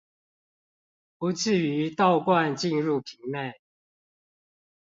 [1.19, 3.53] 不致於倒灌進入瓶內